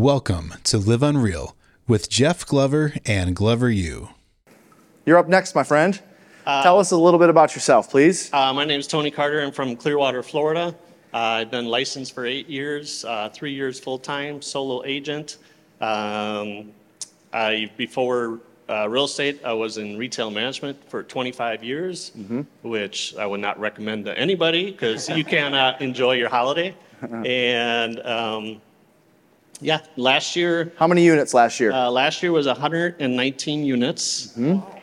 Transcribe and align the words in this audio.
Welcome 0.00 0.54
to 0.64 0.78
Live 0.78 1.02
Unreal 1.02 1.54
with 1.86 2.08
Jeff 2.08 2.46
Glover 2.46 2.94
and 3.04 3.36
Glover 3.36 3.70
U. 3.70 4.08
You're 5.04 5.18
up 5.18 5.28
next, 5.28 5.54
my 5.54 5.62
friend. 5.62 6.00
Tell 6.46 6.78
us 6.78 6.90
a 6.90 6.96
little 6.96 7.20
bit 7.20 7.28
about 7.28 7.54
yourself, 7.54 7.90
please. 7.90 8.32
Uh, 8.32 8.50
my 8.54 8.64
name 8.64 8.80
is 8.80 8.86
Tony 8.86 9.10
Carter. 9.10 9.42
I'm 9.42 9.52
from 9.52 9.76
Clearwater, 9.76 10.22
Florida. 10.22 10.74
Uh, 11.12 11.16
I've 11.18 11.50
been 11.50 11.66
licensed 11.66 12.14
for 12.14 12.24
eight 12.24 12.48
years, 12.48 13.04
uh, 13.04 13.28
three 13.28 13.52
years 13.52 13.78
full 13.78 13.98
time, 13.98 14.40
solo 14.40 14.82
agent. 14.86 15.36
Um, 15.82 16.72
I 17.34 17.70
before 17.76 18.40
uh, 18.70 18.88
real 18.88 19.04
estate, 19.04 19.44
I 19.44 19.52
was 19.52 19.76
in 19.76 19.98
retail 19.98 20.30
management 20.30 20.82
for 20.88 21.02
25 21.02 21.62
years, 21.62 22.12
which 22.62 23.14
I 23.16 23.26
would 23.26 23.40
not 23.40 23.60
recommend 23.60 24.06
to 24.06 24.18
anybody 24.18 24.70
because 24.70 25.10
you 25.10 25.24
cannot 25.26 25.82
enjoy 25.82 26.12
your 26.12 26.30
holiday. 26.30 26.74
and 27.26 28.00
um, 28.00 28.62
yeah, 29.60 29.80
last 29.96 30.36
year 30.36 30.72
How 30.76 30.86
many 30.86 31.04
units 31.04 31.34
last 31.34 31.60
year? 31.60 31.72
uh, 31.72 31.90
last 31.90 32.22
year 32.22 32.32
was 32.32 32.46
119 32.46 33.64
units. 33.64 34.36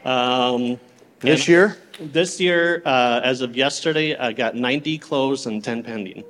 Um, 0.06 0.80
this 1.20 1.48
year? 1.48 1.78
This 2.00 2.40
year, 2.40 2.84
uh, 2.86 3.22
as 3.24 3.42
of 3.42 3.56
yesterday, 3.58 4.16
I 4.16 4.32
got 4.32 4.56
90 4.56 4.98
closed 5.00 5.48
and 5.48 5.64
10 5.64 5.84
pending. 5.84 6.24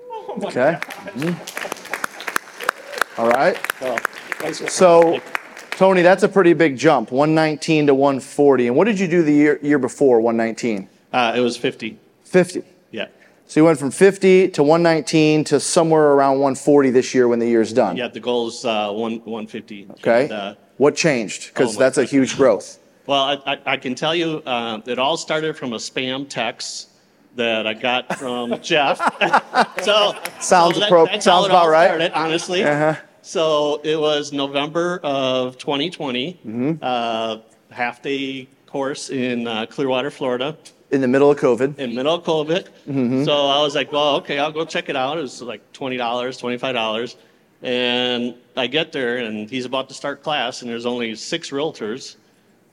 Okay. 0.43 0.79
All 3.17 3.27
right. 3.29 3.57
So, 4.69 5.19
Tony, 5.71 6.01
that's 6.03 6.23
a 6.23 6.29
pretty 6.29 6.53
big 6.53 6.77
jump 6.77 7.11
119 7.11 7.87
to 7.87 7.95
140. 7.95 8.67
And 8.67 8.75
what 8.75 8.85
did 8.85 8.99
you 8.99 9.07
do 9.07 9.23
the 9.23 9.33
year, 9.33 9.59
year 9.61 9.79
before 9.79 10.21
119? 10.21 10.87
Uh, 11.11 11.33
it 11.35 11.41
was 11.41 11.57
50. 11.57 11.99
50. 12.23 12.63
So 13.49 13.61
you 13.61 13.65
went 13.65 13.79
from 13.79 13.91
50 13.91 14.49
to 14.49 14.63
119 14.63 15.45
to 15.45 15.59
somewhere 15.61 16.11
around 16.11 16.33
140 16.33 16.89
this 16.89 17.15
year 17.15 17.27
when 17.29 17.39
the 17.39 17.47
year's 17.47 17.71
done. 17.71 17.95
Yeah, 17.95 18.09
the 18.09 18.19
goal 18.19 18.49
is 18.49 18.65
uh, 18.65 18.91
one, 18.91 19.15
150. 19.19 19.87
Okay. 19.91 20.23
And, 20.23 20.31
uh, 20.33 20.55
what 20.77 20.95
changed? 20.95 21.47
Because 21.53 21.75
Oh 21.75 21.79
that's 21.79 21.97
a 21.97 22.03
huge 22.03 22.35
growth. 22.41 22.77
well, 23.05 23.23
I, 23.45 23.53
I, 23.53 23.59
I 23.65 23.77
can 23.77 23.95
tell 23.95 24.13
you, 24.13 24.43
uh, 24.45 24.81
it 24.85 24.99
all 24.99 25.15
started 25.15 25.55
from 25.57 25.71
a 25.73 25.77
spam 25.77 26.27
text 26.27 26.89
that 27.37 27.65
I 27.65 27.73
got 27.73 28.17
from 28.17 28.59
Jeff. 28.61 28.97
so 29.81 30.13
Sounds 30.41 30.75
so 30.75 30.79
that- 30.81 30.91
appro- 30.91 31.07
how 31.07 31.19
sounds 31.19 31.45
about 31.47 31.69
right. 31.69 31.87
Started, 31.87 32.11
honestly. 32.13 32.63
Uh-huh. 32.65 32.95
So 33.21 33.79
it 33.83 33.97
was 33.99 34.33
November 34.33 34.99
of 35.03 35.57
2020, 35.57 36.33
Mm-hmm. 36.45 36.71
uh, 36.81 37.37
half 37.71 38.01
day 38.01 38.47
course 38.65 39.09
in 39.09 39.47
uh, 39.47 39.65
Clearwater, 39.67 40.11
Florida. 40.11 40.57
In 40.89 41.01
the 41.01 41.07
middle 41.07 41.29
of 41.29 41.37
COVID. 41.37 41.77
in 41.79 41.95
middle 41.95 42.15
of 42.15 42.23
COVID. 42.23 42.67
Mm-hmm. 42.87 43.23
So 43.25 43.33
I 43.47 43.61
was 43.61 43.75
like, 43.75 43.91
well, 43.91 44.15
okay, 44.17 44.39
I'll 44.39 44.51
go 44.53 44.63
check 44.65 44.87
it 44.89 44.95
out. 44.95 45.17
It 45.17 45.21
was 45.21 45.41
like 45.41 45.61
twenty 45.73 45.97
dollars, 45.97 46.37
twenty 46.37 46.57
five 46.57 46.75
dollars, 46.75 47.17
and 47.61 48.35
I 48.55 48.67
get 48.67 48.91
there 48.91 49.17
and 49.17 49.49
he's 49.49 49.65
about 49.65 49.89
to 49.89 49.95
start 49.95 50.23
class, 50.23 50.61
and 50.61 50.69
there's 50.71 50.85
only 50.85 51.13
six 51.15 51.49
realtors, 51.51 52.15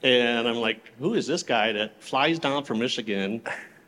and 0.02 0.46
I'm 0.46 0.56
like, 0.56 0.92
who 0.98 1.14
is 1.14 1.26
this 1.26 1.42
guy 1.42 1.72
that 1.72 2.00
flies 2.02 2.38
down 2.38 2.64
from 2.64 2.78
Michigan? 2.78 3.42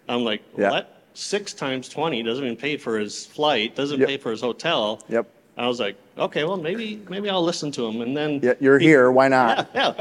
I'm 0.08 0.24
like, 0.24 0.42
Yeah. 0.56 0.70
what? 0.70 1.02
Six 1.14 1.52
times 1.54 1.88
twenty 1.88 2.22
doesn't 2.22 2.44
even 2.44 2.56
pay 2.56 2.76
for 2.76 2.98
his 2.98 3.24
flight, 3.26 3.74
doesn't 3.76 4.00
Yep. 4.00 4.08
pay 4.08 4.16
for 4.18 4.30
his 4.32 4.40
hotel. 4.40 5.02
Yep. 5.08 5.26
I 5.56 5.66
was 5.68 5.80
like, 5.80 5.96
okay, 6.18 6.44
well 6.44 6.58
maybe 6.58 7.00
maybe 7.08 7.30
I'll 7.30 7.42
listen 7.44 7.70
to 7.72 7.86
him, 7.86 8.02
and 8.02 8.16
then 8.16 8.40
Yeah, 8.42 8.54
you're 8.60 8.78
he- 8.78 8.86
here. 8.86 9.10
Why 9.10 9.28
not? 9.28 9.70
yeah. 9.74 9.94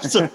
so, 0.00 0.28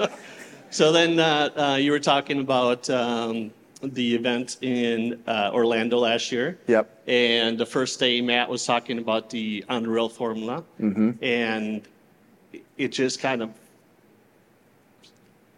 so 0.69 0.91
then 0.91 1.19
uh, 1.19 1.49
uh, 1.55 1.75
you 1.75 1.91
were 1.91 1.99
talking 1.99 2.39
about 2.39 2.89
um, 2.89 3.51
the 3.81 4.15
event 4.15 4.57
in 4.61 5.21
uh, 5.27 5.51
Orlando 5.53 5.97
last 5.97 6.31
year. 6.31 6.59
Yep. 6.67 7.03
And 7.07 7.57
the 7.57 7.65
first 7.65 7.99
day, 7.99 8.21
Matt 8.21 8.49
was 8.49 8.65
talking 8.65 8.97
about 8.99 9.29
the 9.29 9.63
Unreal 9.69 10.09
Formula. 10.09 10.63
And 11.21 11.81
it 12.77 12.89
just 12.89 13.19
kind 13.19 13.41
of 13.41 13.51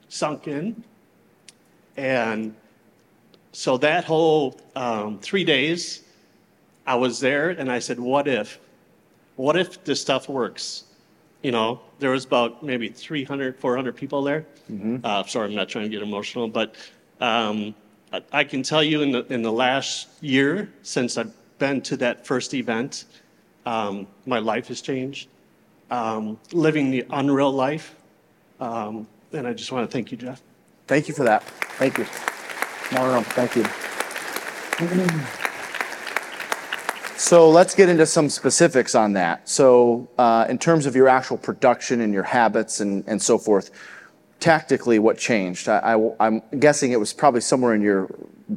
sunk 0.09 0.47
in. 0.47 0.83
And 1.97 2.55
so 3.51 3.77
that 3.77 4.05
whole 4.05 4.59
um, 4.75 5.19
three 5.19 5.43
days, 5.43 6.03
I 6.85 6.95
was 6.95 7.19
there 7.19 7.49
and 7.49 7.71
I 7.71 7.79
said, 7.79 7.99
what 7.99 8.27
if? 8.27 8.59
What 9.35 9.57
if 9.57 9.83
this 9.83 10.01
stuff 10.01 10.29
works? 10.29 10.83
You 11.41 11.51
know, 11.51 11.81
there 11.99 12.11
was 12.11 12.25
about 12.25 12.61
maybe 12.63 12.89
300, 12.89 13.57
400 13.57 13.95
people 13.95 14.21
there. 14.21 14.45
Uh, 15.03 15.23
sorry, 15.23 15.49
I'm 15.49 15.55
not 15.55 15.69
trying 15.69 15.85
to 15.85 15.89
get 15.89 16.01
emotional, 16.03 16.47
but 16.47 16.75
um, 17.19 17.73
I, 18.13 18.21
I 18.31 18.43
can 18.43 18.61
tell 18.63 18.83
you 18.83 19.01
in 19.01 19.11
the, 19.11 19.25
in 19.33 19.41
the 19.41 19.51
last 19.51 20.07
year 20.21 20.71
since 20.83 21.17
I've 21.17 21.33
been 21.57 21.81
to 21.81 21.97
that 21.97 22.25
first 22.25 22.53
event, 22.53 23.05
um, 23.65 24.07
my 24.25 24.39
life 24.39 24.67
has 24.67 24.81
changed. 24.81 25.29
Um, 25.89 26.39
living 26.53 26.89
the 26.89 27.05
unreal 27.09 27.51
life. 27.51 27.95
Um, 28.59 29.07
and 29.33 29.45
I 29.45 29.53
just 29.53 29.71
want 29.71 29.89
to 29.89 29.91
thank 29.91 30.11
you, 30.11 30.17
Jeff. 30.17 30.41
Thank 30.87 31.07
you 31.07 31.13
for 31.13 31.23
that. 31.23 31.43
Thank 31.77 31.97
you. 31.97 32.05
More 32.93 33.09
room. 33.09 33.23
Thank 33.23 33.55
you. 33.55 33.65
So 37.21 37.51
let's 37.51 37.75
get 37.75 37.87
into 37.87 38.07
some 38.07 38.29
specifics 38.29 38.95
on 38.95 39.13
that. 39.13 39.47
So, 39.47 40.09
uh, 40.17 40.47
in 40.49 40.57
terms 40.57 40.87
of 40.87 40.95
your 40.95 41.07
actual 41.07 41.37
production 41.37 42.01
and 42.01 42.11
your 42.11 42.23
habits 42.23 42.79
and, 42.79 43.03
and 43.05 43.21
so 43.21 43.37
forth, 43.37 43.69
tactically, 44.39 44.97
what 44.97 45.19
changed? 45.19 45.69
I, 45.69 45.93
am 46.19 46.41
guessing 46.57 46.93
it 46.93 46.99
was 46.99 47.13
probably 47.13 47.41
somewhere 47.41 47.75
in 47.75 47.81
your 47.83 48.09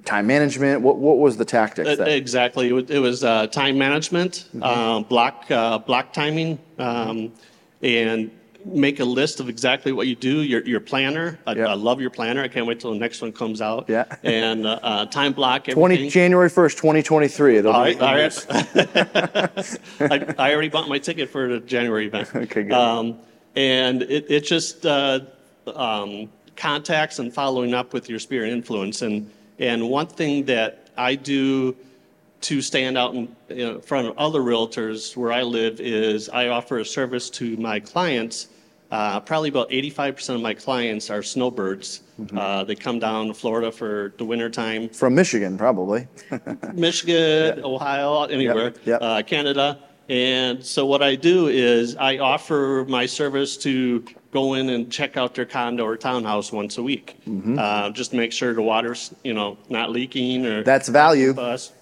time 0.07 0.27
management. 0.27 0.81
What, 0.81 0.97
what 0.97 1.19
was 1.19 1.37
the 1.37 1.45
tactic? 1.45 1.87
Uh? 1.87 2.05
Exactly. 2.05 2.69
It 2.89 3.01
was, 3.01 3.23
uh, 3.23 3.49
time 3.49 3.77
management, 3.77 4.49
Mm-hmm. 4.57 4.63
uh, 4.63 5.01
block 5.01 5.45
uh, 5.51 5.79
block 5.81 6.15
timing, 6.15 6.59
um, 6.79 7.35
and 7.83 8.31
make 8.65 9.01
a 9.01 9.05
list 9.05 9.41
of 9.41 9.49
exactly 9.49 9.93
what 9.93 10.07
you 10.07 10.15
do. 10.15 10.43
Your 10.43 10.63
your 10.65 10.81
planner. 10.81 11.39
I, 11.47 11.55
Yeah. 11.55 11.67
I 11.67 11.75
love 11.75 12.01
your 12.01 12.11
planner. 12.11 12.43
I 12.43 12.49
can't 12.49 12.67
wait 12.67 12.81
till 12.81 12.93
the 12.93 12.99
next 12.99 13.21
one 13.23 13.33
comes 13.33 13.61
out. 13.61 13.87
Yeah. 13.89 14.05
And 14.25 14.67
uh, 14.67 14.79
uh, 14.83 15.07
time 15.07 15.33
block 15.33 15.65
20, 15.65 15.95
everything. 15.95 16.11
January 16.11 16.49
1st, 16.51 16.77
2023. 16.77 17.59
It'll 17.59 17.73
All 17.73 17.85
be- 17.85 17.95
right, 17.95 18.01
all 18.01 18.15
right. 18.15 19.79
I, 20.01 20.35
I 20.39 20.53
already 20.53 20.69
bought 20.69 20.89
my 20.89 20.99
ticket 20.99 21.29
for 21.31 21.49
the 21.49 21.61
January 21.61 22.07
event. 22.07 22.29
Okay, 22.35 22.65
good. 22.65 22.73
Um, 22.73 23.19
and 23.57 24.03
it, 24.03 24.27
it 24.29 24.41
just 24.41 24.85
uh, 24.87 25.21
um, 25.75 26.29
contacts 26.57 27.19
and 27.19 27.33
following 27.33 27.75
up 27.75 27.93
with 27.93 28.09
your 28.09 28.19
spirit 28.19 28.51
influence. 28.53 29.03
And, 29.03 29.31
and 29.59 29.89
one 29.89 30.07
thing 30.07 30.45
that 30.47 30.91
I 30.97 31.15
do 31.15 31.77
to 32.43 32.61
stand 32.61 32.99
out 32.99 33.15
in, 33.15 33.35
in 33.49 33.81
front 33.81 34.07
of 34.09 34.19
other 34.19 34.41
realtors 34.41 35.17
where 35.17 35.33
I 35.33 35.43
live 35.43 35.81
is 35.81 36.29
I 36.29 36.49
offer 36.49 36.79
a 36.79 36.85
service 36.85 37.31
to 37.31 37.57
my 37.57 37.79
clients. 37.81 38.49
Uh, 38.95 39.19
probably 39.19 39.49
about 39.49 39.69
85% 39.71 40.37
of 40.37 40.41
my 40.41 40.55
clients 40.55 41.11
are 41.11 41.21
snowbirds. 41.21 42.03
Mm-hmm. 42.21 42.39
Uh, 42.39 42.63
they 42.63 42.77
come 42.77 43.01
down 43.01 43.27
to 43.27 43.35
Florida 43.35 43.73
for 43.73 44.13
the 44.19 44.25
wintertime. 44.25 44.89
From 44.89 45.17
Michigan, 45.17 45.59
probably. 45.59 46.07
Michigan, 46.75 47.65
Ohio, 47.65 48.23
anywhere, 48.25 48.73
yep. 48.85 49.01
Uh, 49.03 49.21
Canada. 49.23 49.81
And 50.09 50.65
so 50.65 50.87
what 50.87 51.03
I 51.03 51.17
do 51.17 51.49
is 51.49 51.97
I 51.97 52.19
offer 52.19 52.85
my 52.89 53.05
service 53.07 53.57
to 53.59 54.05
go 54.31 54.55
in 54.55 54.69
and 54.69 54.93
check 54.93 55.17
out 55.17 55.35
their 55.35 55.47
condo 55.47 55.85
or 55.85 55.97
townhouse 55.97 56.53
once 56.53 56.79
a 56.79 56.83
week, 56.83 57.17
Mm-hmm. 57.27 57.59
uh, 57.59 57.91
just 57.91 58.13
to 58.13 58.17
make 58.17 58.31
sure 58.33 58.55
the 58.55 58.63
water's 58.63 59.13
you 59.25 59.35
know 59.35 59.57
not 59.69 59.91
leaking 59.91 60.47
or 60.47 60.63
That's 60.63 60.89
value. 60.89 61.33
bust. 61.35 61.73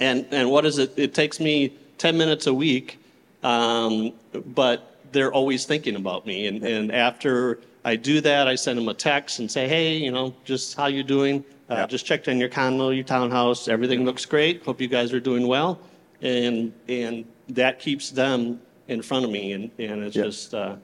And 0.00 0.26
and 0.32 0.50
what 0.50 0.64
is 0.66 0.78
it? 0.78 0.94
It 0.96 1.14
takes 1.14 1.38
me 1.38 1.76
ten 1.98 2.16
minutes 2.18 2.46
a 2.48 2.54
week, 2.54 2.98
um, 3.44 4.12
but 4.46 4.93
they're 5.14 5.32
always 5.32 5.64
thinking 5.64 5.96
about 5.96 6.26
me. 6.26 6.46
And 6.46 6.62
and 6.62 6.92
after 6.92 7.60
I 7.86 7.96
do 7.96 8.20
that, 8.20 8.46
I 8.48 8.54
send 8.56 8.78
them 8.78 8.88
a 8.88 8.94
text 8.94 9.38
and 9.38 9.50
say, 9.50 9.66
hey, 9.68 9.96
you 9.96 10.10
know, 10.10 10.34
just 10.44 10.76
how 10.76 10.86
you 10.86 11.02
doing? 11.02 11.42
Uh, 11.70 11.74
Yeah. 11.76 11.86
Just 11.86 12.04
checked 12.04 12.28
on 12.28 12.38
your 12.38 12.50
condo, 12.50 12.90
your 12.90 13.04
townhouse. 13.04 13.68
Everything 13.68 14.04
looks 14.04 14.26
great. 14.26 14.62
Hope 14.64 14.80
you 14.82 14.88
guys 14.88 15.14
are 15.14 15.20
doing 15.20 15.46
well. 15.46 15.80
And 16.20 16.72
and 16.88 17.24
that 17.48 17.78
keeps 17.78 18.10
them 18.10 18.60
in 18.88 19.00
front 19.00 19.24
of 19.24 19.30
me, 19.30 19.52
and 19.52 19.70
and 19.78 20.02
it's 20.04 20.16
Yep. 20.16 20.24
just. 20.26 20.54
Uh, 20.54 20.76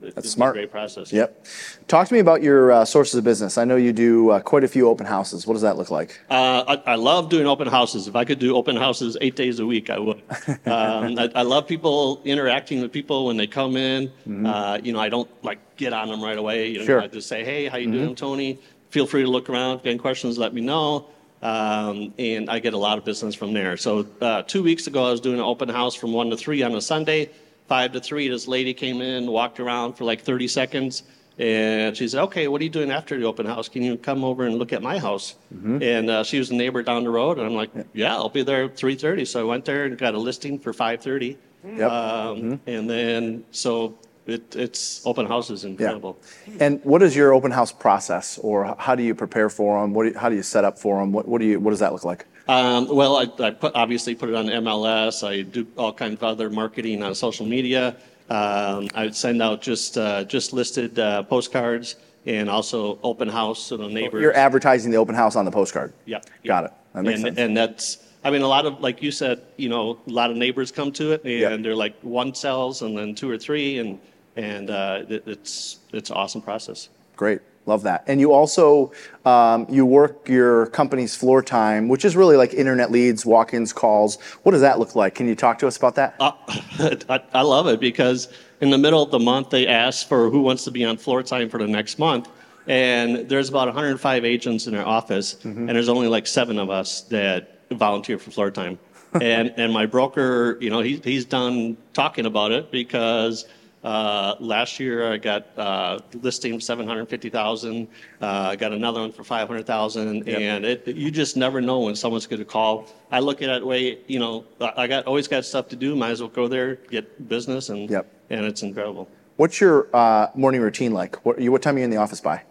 That's 0.00 0.16
it's 0.18 0.30
smart. 0.30 0.56
A 0.56 0.60
great 0.60 0.70
process. 0.70 1.12
Yep. 1.12 1.46
Talk 1.88 2.08
to 2.08 2.14
me 2.14 2.20
about 2.20 2.42
your 2.42 2.72
uh, 2.72 2.84
sources 2.84 3.14
of 3.14 3.24
business. 3.24 3.56
I 3.56 3.64
know 3.64 3.76
you 3.76 3.92
do 3.92 4.30
uh, 4.30 4.40
quite 4.40 4.62
a 4.64 4.68
few 4.68 4.88
open 4.88 5.06
houses. 5.06 5.46
What 5.46 5.54
does 5.54 5.62
that 5.62 5.78
look 5.78 5.90
like? 5.90 6.20
Uh, 6.30 6.76
I, 6.86 6.92
I 6.92 6.94
love 6.96 7.30
doing 7.30 7.46
open 7.46 7.68
houses. 7.68 8.06
If 8.06 8.14
I 8.16 8.24
could 8.24 8.38
do 8.38 8.54
open 8.56 8.76
houses 8.76 9.16
eight 9.20 9.34
days 9.36 9.60
a 9.60 9.66
week, 9.66 9.90
I 9.90 9.98
would. 9.98 10.22
Um, 10.66 11.18
I, 11.18 11.30
I 11.34 11.42
love 11.42 11.66
people 11.68 12.20
interacting 12.24 12.80
with 12.80 12.90
people 12.92 13.26
when 13.26 13.36
they 13.36 13.46
come 13.46 13.76
in. 13.76 14.10
Uh, 14.46 14.78
you 14.82 14.92
know, 14.92 14.98
I 14.98 15.08
don't 15.08 15.28
like 15.44 15.58
get 15.76 15.92
on 15.92 16.08
them 16.08 16.22
right 16.22 16.36
away. 16.38 16.68
You 16.68 16.78
know, 16.80 16.84
Sure. 16.84 17.00
I 17.02 17.06
just 17.06 17.28
say, 17.28 17.44
"Hey, 17.44 17.66
how 17.66 17.76
you 17.76 17.90
doing, 17.90 18.14
Tony? 18.14 18.58
Feel 18.90 19.06
free 19.06 19.22
to 19.22 19.28
look 19.30 19.48
around. 19.50 19.78
If 19.78 19.84
you 19.84 19.90
have 19.90 19.94
any 19.94 19.98
questions, 19.98 20.38
let 20.38 20.52
me 20.54 20.60
know." 20.60 21.06
Um, 21.42 22.14
and 22.18 22.48
I 22.48 22.58
get 22.58 22.72
a 22.72 22.78
lot 22.78 22.96
of 22.98 23.04
business 23.04 23.34
from 23.34 23.52
there. 23.52 23.76
So 23.76 24.06
uh, 24.22 24.42
two 24.42 24.62
weeks 24.62 24.86
ago, 24.86 25.04
I 25.06 25.10
was 25.10 25.20
doing 25.20 25.36
an 25.38 25.44
open 25.44 25.68
house 25.68 25.94
from 25.94 26.12
one 26.12 26.30
to 26.30 26.36
three 26.36 26.62
on 26.62 26.74
a 26.74 26.80
Sunday. 26.80 27.30
Five 27.66 27.92
to 27.92 28.00
three, 28.00 28.28
this 28.28 28.46
lady 28.46 28.74
came 28.74 29.00
in, 29.00 29.26
walked 29.26 29.58
around 29.58 29.94
for 29.94 30.04
like 30.04 30.20
30 30.20 30.48
seconds, 30.48 31.02
and 31.38 31.96
she 31.96 32.06
said, 32.08 32.22
"Okay, 32.24 32.46
what 32.46 32.60
are 32.60 32.64
you 32.64 32.70
doing 32.70 32.90
after 32.90 33.18
the 33.18 33.24
open 33.24 33.46
house? 33.46 33.68
Can 33.68 33.82
you 33.82 33.96
come 33.96 34.22
over 34.22 34.44
and 34.44 34.56
look 34.56 34.72
at 34.72 34.82
my 34.82 34.98
house?" 34.98 35.36
And 35.82 36.10
uh, 36.10 36.24
she 36.24 36.38
was 36.38 36.50
a 36.50 36.54
neighbor 36.54 36.82
down 36.82 37.04
the 37.04 37.10
road, 37.10 37.38
and 37.38 37.46
I'm 37.46 37.54
like, 37.54 37.70
"Yeah, 37.94 38.14
I'll 38.14 38.28
be 38.28 38.42
there 38.42 38.64
at 38.64 38.76
3:30." 38.76 39.26
So 39.26 39.40
I 39.40 39.44
went 39.44 39.64
there 39.64 39.84
and 39.86 39.96
got 39.96 40.14
a 40.14 40.18
listing 40.18 40.58
for 40.58 40.72
5:30, 40.72 41.36
Yep. 41.66 41.90
Um, 41.90 42.60
And 42.66 42.88
then, 42.90 43.44
so 43.50 43.96
it, 44.26 44.56
it's 44.56 45.04
open 45.06 45.26
houses 45.26 45.64
incredible. 45.64 46.18
And 46.60 46.80
what 46.84 47.02
is 47.02 47.14
your 47.14 47.32
open 47.32 47.50
house 47.50 47.72
process, 47.72 48.38
or 48.38 48.74
how 48.78 48.94
do 48.94 49.02
you 49.02 49.14
prepare 49.14 49.50
for 49.50 49.80
them? 49.80 49.92
What 49.92 50.04
do 50.04 50.10
you, 50.10 50.18
how 50.18 50.28
do 50.28 50.36
you 50.36 50.42
set 50.42 50.64
up 50.64 50.78
for 50.78 51.00
them? 51.00 51.12
What, 51.12 51.28
what 51.28 51.40
do 51.40 51.46
you 51.46 51.60
what 51.60 51.70
does 51.70 51.80
that 51.80 51.92
look 51.92 52.04
like? 52.04 52.26
Um, 52.48 52.88
well, 52.88 53.16
I, 53.16 53.26
I 53.42 53.50
put, 53.50 53.74
obviously 53.74 54.14
put 54.14 54.28
it 54.28 54.34
on 54.34 54.46
MLS. 54.46 55.26
I 55.26 55.42
do 55.42 55.66
all 55.76 55.92
kinds 55.92 56.14
of 56.14 56.22
other 56.24 56.50
marketing 56.50 57.02
on 57.02 57.14
social 57.14 57.46
media. 57.46 57.96
Um, 58.30 58.88
I 58.94 59.04
would 59.04 59.16
send 59.16 59.42
out 59.42 59.60
just 59.60 59.98
uh, 59.98 60.24
just 60.24 60.52
listed 60.52 60.98
uh, 60.98 61.22
postcards 61.22 61.96
and 62.26 62.48
also 62.48 62.98
open 63.02 63.28
house 63.28 63.62
so 63.62 63.76
the 63.76 63.88
neighbors. 63.88 64.22
You're 64.22 64.36
advertising 64.36 64.90
the 64.90 64.96
open 64.96 65.14
house 65.14 65.36
on 65.36 65.44
the 65.44 65.50
postcard. 65.50 65.92
Yeah. 66.06 66.20
Got 66.44 66.64
it. 66.64 66.72
That 66.94 67.04
makes 67.04 67.16
and, 67.16 67.26
sense. 67.26 67.38
And 67.38 67.56
that's, 67.56 67.98
I 68.24 68.30
mean, 68.30 68.40
a 68.42 68.48
lot 68.48 68.64
of, 68.64 68.80
like 68.80 69.02
you 69.02 69.10
said, 69.10 69.42
you 69.56 69.68
know, 69.68 69.98
a 70.06 70.10
lot 70.10 70.30
of 70.30 70.36
neighbors 70.36 70.72
come 70.72 70.90
to 70.92 71.12
it 71.12 71.22
and 71.24 71.32
Yeah. 71.32 71.56
they're 71.58 71.76
like 71.76 71.94
one 72.00 72.34
sells 72.34 72.80
and 72.82 72.96
then 72.96 73.14
two 73.14 73.30
or 73.30 73.36
three 73.38 73.78
and, 73.78 74.00
and 74.36 74.70
uh, 74.70 75.02
it, 75.08 75.22
it's, 75.26 75.78
it's 75.92 76.10
an 76.10 76.16
awesome 76.16 76.40
process. 76.40 76.88
Great. 77.16 77.40
Love 77.66 77.82
that. 77.82 78.04
And 78.06 78.20
you 78.20 78.32
also 78.32 78.92
um, 79.24 79.66
you 79.70 79.86
work 79.86 80.28
your 80.28 80.66
company's 80.66 81.14
floor 81.14 81.42
time, 81.42 81.88
which 81.88 82.04
is 82.04 82.14
really 82.16 82.36
like 82.36 82.52
internet 82.52 82.90
leads, 82.90 83.24
walk-ins, 83.24 83.72
calls. 83.72 84.20
What 84.42 84.52
does 84.52 84.60
that 84.62 84.78
look 84.78 84.94
like? 84.94 85.14
Can 85.14 85.28
you 85.28 85.34
talk 85.34 85.58
to 85.60 85.66
us 85.66 85.76
about 85.76 85.94
that? 85.94 86.14
Uh, 86.20 86.32
I, 87.08 87.22
I 87.32 87.42
love 87.42 87.66
it 87.68 87.80
because 87.80 88.28
in 88.60 88.68
the 88.70 88.76
middle 88.78 89.02
of 89.02 89.10
the 89.10 89.18
month, 89.18 89.48
they 89.50 89.66
ask 89.66 90.06
for 90.08 90.28
who 90.30 90.40
wants 90.42 90.64
to 90.64 90.70
be 90.70 90.84
on 90.84 90.96
floor 90.98 91.22
time 91.22 91.48
for 91.48 91.58
the 91.58 91.66
next 91.66 91.98
month. 91.98 92.28
And 92.66 93.28
there's 93.28 93.48
about 93.50 93.66
105 93.68 94.24
agents 94.24 94.66
in 94.66 94.74
our 94.74 94.84
office, 94.86 95.36
and 95.44 95.68
there's 95.68 95.90
only 95.90 96.08
like 96.08 96.26
seven 96.26 96.58
of 96.58 96.70
us 96.70 97.02
that 97.02 97.53
volunteer 97.70 98.18
for 98.18 98.30
floor 98.30 98.50
time. 98.50 98.78
and 99.20 99.52
and 99.56 99.72
my 99.72 99.86
broker, 99.86 100.58
you 100.60 100.70
know, 100.70 100.80
he, 100.80 100.96
he's 100.96 101.24
done 101.24 101.76
talking 101.92 102.26
about 102.26 102.50
it 102.50 102.70
because 102.72 103.46
uh, 103.84 104.34
last 104.40 104.80
year 104.80 105.12
I 105.12 105.18
got 105.18 105.46
uh, 105.58 105.98
listing 106.14 106.58
750,000. 106.58 107.86
Uh, 108.20 108.26
I 108.26 108.56
got 108.56 108.72
another 108.72 109.00
one 109.00 109.12
for 109.12 109.22
500,000, 109.22 110.26
and 110.26 110.64
it, 110.64 110.88
you 110.88 111.10
just 111.10 111.36
never 111.36 111.60
know 111.60 111.80
when 111.80 111.94
someone's 111.94 112.26
going 112.26 112.38
to 112.40 112.46
call. 112.46 112.86
I 113.12 113.20
look 113.20 113.42
at 113.42 113.50
it 113.50 113.64
way, 113.64 113.98
you 114.06 114.18
know, 114.18 114.46
I 114.60 114.72
I 114.84 114.86
got 114.86 115.06
always 115.06 115.28
got 115.28 115.44
stuff 115.44 115.68
to 115.68 115.76
do. 115.76 115.94
Might 115.94 116.10
as 116.10 116.20
well 116.20 116.30
go 116.30 116.48
there, 116.48 116.76
get 116.90 117.28
business, 117.28 117.68
and 117.68 117.88
Yep. 117.90 118.10
and 118.30 118.44
it's 118.46 118.62
incredible. 118.62 119.08
What's 119.36 119.60
your 119.60 119.88
uh, 119.94 120.28
morning 120.34 120.60
routine 120.60 120.92
like? 120.92 121.24
What, 121.24 121.38
what 121.40 121.60
time 121.62 121.76
are 121.76 121.78
you 121.80 121.84
in 121.84 121.90
the 121.90 121.96
office 121.98 122.20
by? 122.20 122.42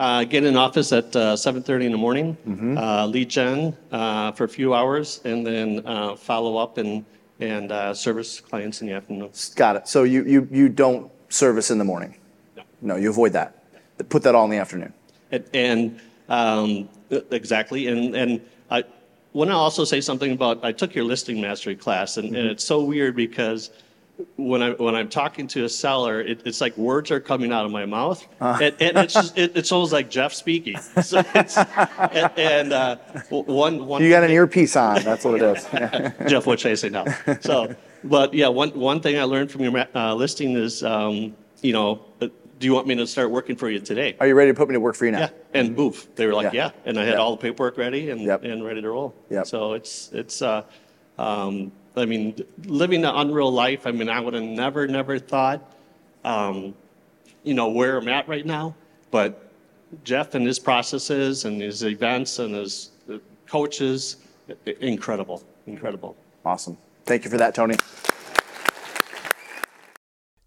Uh, 0.00 0.24
get 0.24 0.44
in 0.44 0.56
office 0.56 0.92
at 0.92 1.14
uh, 1.14 1.36
7:30 1.36 1.84
in 1.84 1.92
the 1.92 1.98
morning, 1.98 2.34
uh, 2.78 3.04
lead 3.04 3.28
gen 3.28 3.76
uh, 3.92 4.32
for 4.32 4.44
a 4.44 4.48
few 4.48 4.72
hours, 4.72 5.20
and 5.26 5.46
then 5.46 5.82
uh, 5.84 6.16
follow 6.16 6.56
up 6.56 6.78
and 6.78 7.04
and 7.38 7.70
uh, 7.70 7.92
service 7.92 8.40
clients 8.40 8.80
in 8.80 8.86
the 8.86 8.94
afternoon. 8.94 9.30
Got 9.56 9.76
it. 9.76 9.88
So 9.88 10.04
you, 10.04 10.24
you, 10.24 10.48
you 10.50 10.68
don't 10.70 11.12
service 11.28 11.70
in 11.70 11.76
the 11.76 11.84
morning? 11.84 12.16
No. 12.56 12.62
No, 12.80 12.96
you 12.96 13.10
avoid 13.10 13.34
that. 13.34 13.62
Put 14.08 14.22
that 14.22 14.34
all 14.34 14.44
in 14.46 14.50
the 14.50 14.56
afternoon. 14.56 14.94
And, 15.32 15.44
and 15.52 16.00
um, 16.30 16.88
exactly, 17.30 17.88
and 17.88 18.16
and 18.16 18.40
I 18.70 18.84
want 19.34 19.50
to 19.50 19.54
also 19.54 19.84
say 19.84 20.00
something 20.00 20.32
about 20.32 20.64
I 20.64 20.72
took 20.72 20.94
your 20.94 21.04
listing 21.04 21.42
mastery 21.42 21.76
class, 21.76 22.16
and, 22.16 22.34
and 22.34 22.48
it's 22.48 22.64
so 22.64 22.82
weird 22.82 23.16
because 23.16 23.68
when 24.36 24.62
I 24.62 24.70
when 24.72 24.94
I'm 24.94 25.08
talking 25.08 25.46
to 25.48 25.64
a 25.64 25.68
seller, 25.68 26.20
it, 26.20 26.42
it's 26.44 26.60
like 26.60 26.76
words 26.76 27.10
are 27.10 27.20
coming 27.20 27.52
out 27.52 27.64
of 27.64 27.70
my 27.70 27.86
mouth, 27.86 28.26
and, 28.40 28.74
and 28.80 28.98
it's 28.98 29.14
just, 29.14 29.36
it, 29.38 29.56
it's 29.56 29.72
almost 29.72 29.92
like 29.92 30.10
Jeff 30.10 30.32
speaking. 30.32 30.76
So 31.02 31.22
it's, 31.34 31.56
and 31.56 32.30
and 32.36 32.72
uh, 32.72 32.96
one 33.30 33.86
one 33.86 34.02
You 34.02 34.10
got 34.10 34.22
an 34.22 34.30
earpiece 34.30 34.76
on. 34.76 35.02
That's 35.02 35.24
what 35.24 35.40
it 35.40 35.56
is. 35.56 35.64
Jeff, 36.30 36.46
what 36.46 36.60
should 36.60 36.72
I 36.72 36.74
say 36.74 36.88
now? 36.90 37.04
So, 37.40 37.74
but 38.04 38.34
yeah, 38.34 38.48
one 38.48 38.70
one 38.70 39.00
thing 39.00 39.18
I 39.18 39.24
learned 39.24 39.50
from 39.50 39.62
your 39.62 39.86
uh, 39.94 40.14
listing 40.14 40.56
is, 40.56 40.84
um, 40.84 41.34
you 41.62 41.72
know, 41.72 42.04
uh, 42.20 42.28
do 42.58 42.66
you 42.66 42.74
want 42.74 42.86
me 42.86 42.94
to 42.96 43.06
start 43.06 43.30
working 43.30 43.56
for 43.56 43.70
you 43.70 43.80
today? 43.80 44.16
Are 44.20 44.26
you 44.26 44.34
ready 44.34 44.50
to 44.50 44.54
put 44.54 44.68
me 44.68 44.74
to 44.74 44.80
work 44.80 44.94
for 44.94 45.06
you 45.06 45.12
now? 45.12 45.20
Yeah, 45.20 45.30
and 45.54 45.74
move. 45.74 46.06
They 46.14 46.26
were 46.26 46.34
like, 46.34 46.52
Yeah. 46.52 46.66
yeah, 46.66 46.70
and 46.84 46.98
I 46.98 47.04
had 47.04 47.16
all 47.16 47.32
the 47.32 47.42
paperwork 47.42 47.78
ready 47.78 48.10
and 48.10 48.20
Yep. 48.20 48.44
and 48.44 48.64
ready 48.64 48.82
to 48.82 48.90
roll. 48.90 49.14
Yep. 49.30 49.46
So 49.46 49.72
it's 49.72 50.10
it's. 50.12 50.42
Uh, 50.42 50.64
um, 51.18 51.72
I 51.96 52.04
mean, 52.04 52.36
living 52.64 53.02
the 53.02 53.16
unreal 53.18 53.50
life. 53.52 53.86
I 53.86 53.90
mean, 53.92 54.08
I 54.08 54.20
would 54.20 54.34
have 54.34 54.42
never, 54.42 54.86
never 54.86 55.18
thought, 55.18 55.74
um, 56.24 56.74
you 57.42 57.54
know, 57.54 57.68
where 57.68 57.98
I'm 57.98 58.08
at 58.08 58.28
right 58.28 58.46
now. 58.46 58.74
But 59.10 59.50
Jeff 60.04 60.34
and 60.34 60.46
his 60.46 60.58
processes 60.58 61.44
and 61.44 61.60
his 61.60 61.82
events 61.82 62.38
and 62.38 62.54
his 62.54 62.90
uh, 63.12 63.18
coaches, 63.48 64.16
i- 64.66 64.76
incredible, 64.80 65.42
incredible. 65.66 66.16
Awesome. 66.44 66.76
Thank 67.06 67.24
you 67.24 67.30
for 67.30 67.38
that, 67.38 67.54
Tony. 67.54 67.74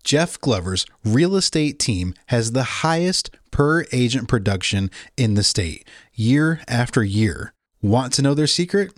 Jeff 0.03 0.39
Glover's 0.39 0.85
real 1.03 1.35
estate 1.35 1.79
team 1.79 2.13
has 2.27 2.51
the 2.51 2.63
highest 2.63 3.29
per 3.51 3.85
agent 3.91 4.27
production 4.27 4.91
in 5.17 5.33
the 5.35 5.43
state 5.43 5.87
year 6.13 6.61
after 6.67 7.03
year. 7.03 7.53
Want 7.81 8.13
to 8.13 8.21
know 8.21 8.33
their 8.33 8.47
secret? 8.47 8.93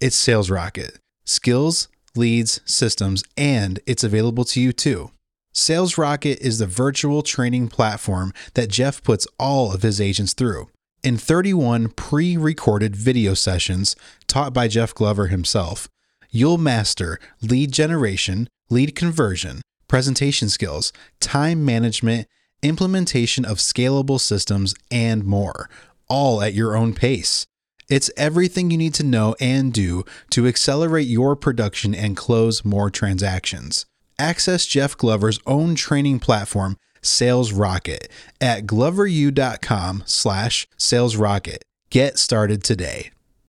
It's 0.00 0.16
Sales 0.16 0.50
Rocket. 0.50 0.98
Skills, 1.28 1.88
leads, 2.14 2.60
systems, 2.64 3.24
and 3.36 3.80
it's 3.84 4.04
available 4.04 4.44
to 4.44 4.60
you 4.60 4.72
too. 4.72 5.10
Sales 5.52 5.98
Rocket 5.98 6.38
is 6.40 6.60
the 6.60 6.68
virtual 6.68 7.22
training 7.22 7.66
platform 7.66 8.32
that 8.54 8.70
Jeff 8.70 9.02
puts 9.02 9.26
all 9.36 9.74
of 9.74 9.82
his 9.82 10.00
agents 10.00 10.34
through. 10.34 10.68
In 11.02 11.16
31 11.16 11.88
pre 11.88 12.36
recorded 12.36 12.94
video 12.94 13.34
sessions 13.34 13.96
taught 14.28 14.54
by 14.54 14.68
Jeff 14.68 14.94
Glover 14.94 15.26
himself, 15.26 15.88
you'll 16.30 16.58
master 16.58 17.18
lead 17.42 17.72
generation, 17.72 18.48
lead 18.70 18.94
conversion, 18.94 19.62
presentation 19.88 20.48
skills, 20.48 20.92
time 21.18 21.64
management, 21.64 22.28
implementation 22.62 23.44
of 23.44 23.58
scalable 23.58 24.20
systems, 24.20 24.76
and 24.92 25.24
more, 25.24 25.68
all 26.08 26.40
at 26.40 26.54
your 26.54 26.76
own 26.76 26.94
pace. 26.94 27.48
It's 27.88 28.10
everything 28.16 28.70
you 28.70 28.78
need 28.78 28.94
to 28.94 29.04
know 29.04 29.34
and 29.40 29.72
do 29.72 30.04
to 30.30 30.46
accelerate 30.46 31.06
your 31.06 31.36
production 31.36 31.94
and 31.94 32.16
close 32.16 32.64
more 32.64 32.90
transactions. 32.90 33.86
Access 34.18 34.66
Jeff 34.66 34.96
Glover's 34.96 35.38
own 35.46 35.74
training 35.74 36.20
platform, 36.20 36.76
Sales 37.02 37.52
Rocket, 37.52 38.08
at 38.40 38.66
gloveru.com 38.66 40.02
slash 40.06 40.66
salesrocket. 40.76 41.62
Get 41.90 42.18
started 42.18 42.64
today. 42.64 43.10